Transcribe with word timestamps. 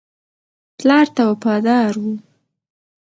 پلار 0.77 1.07
ته 1.15 1.21
وفادار 1.31 1.93
وو. 2.01 2.13